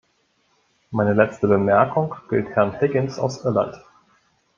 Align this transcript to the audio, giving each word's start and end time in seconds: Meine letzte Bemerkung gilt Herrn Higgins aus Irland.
Meine 0.89 1.13
letzte 1.13 1.47
Bemerkung 1.47 2.15
gilt 2.27 2.49
Herrn 2.55 2.75
Higgins 2.81 3.19
aus 3.19 3.45
Irland. 3.45 3.79